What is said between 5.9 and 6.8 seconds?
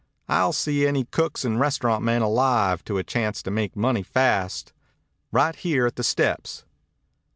the steps."